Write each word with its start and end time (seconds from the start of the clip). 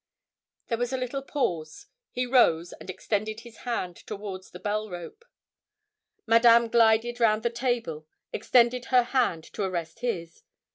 There 0.69 0.79
was 0.79 0.91
a 0.91 0.97
little 0.97 1.21
pause. 1.21 1.85
He 2.09 2.25
rose 2.25 2.73
and 2.73 2.89
extended 2.89 3.41
his 3.41 3.57
hand 3.69 3.95
towards 3.97 4.49
the 4.49 4.57
bell 4.59 4.89
rope. 4.89 5.23
Madame 6.25 6.69
glided 6.69 7.19
round 7.19 7.43
the 7.43 7.51
table, 7.51 8.07
extended 8.33 8.85
her 8.85 9.03
hand 9.03 9.43
to 9.53 9.61
arrest 9.61 9.99
his. 9.99 10.41